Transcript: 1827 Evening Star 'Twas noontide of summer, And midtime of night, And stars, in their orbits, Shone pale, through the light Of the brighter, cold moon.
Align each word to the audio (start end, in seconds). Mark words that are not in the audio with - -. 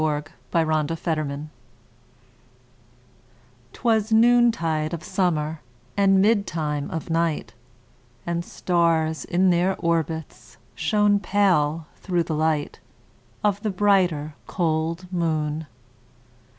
1827 0.01 1.19
Evening 1.21 1.45
Star 1.45 1.51
'Twas 3.71 4.11
noontide 4.11 4.93
of 4.95 5.03
summer, 5.03 5.61
And 5.95 6.17
midtime 6.25 6.89
of 6.89 7.11
night, 7.11 7.53
And 8.25 8.43
stars, 8.43 9.25
in 9.25 9.51
their 9.51 9.75
orbits, 9.77 10.57
Shone 10.73 11.19
pale, 11.19 11.85
through 11.97 12.23
the 12.23 12.33
light 12.33 12.79
Of 13.43 13.61
the 13.61 13.69
brighter, 13.69 14.33
cold 14.47 15.05
moon. 15.13 15.67